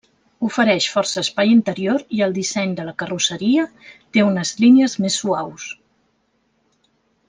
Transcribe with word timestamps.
Ofereix 0.45 0.85
força 0.93 1.19
espai 1.25 1.51
interior 1.57 2.05
i 2.19 2.23
el 2.29 2.33
disseny 2.39 2.75
de 2.81 2.87
la 2.89 2.95
carrosseria 3.03 3.69
té 4.17 4.27
unes 4.33 4.57
línies 4.67 4.99
més 5.07 5.23
suaus. 5.23 5.73